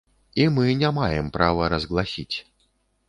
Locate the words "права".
1.35-1.69